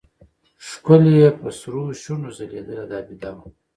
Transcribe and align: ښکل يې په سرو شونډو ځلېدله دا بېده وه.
ښکل 0.67 1.03
يې 1.17 1.27
په 1.39 1.47
سرو 1.59 1.83
شونډو 2.01 2.29
ځلېدله 2.37 2.83
دا 2.91 2.99
بېده 3.07 3.31
وه. 3.35 3.45